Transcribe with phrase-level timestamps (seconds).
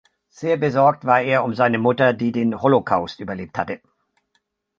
[0.29, 3.81] Sehr besorgt war er um seine Mutter, die den Holocaust überlebt hatte.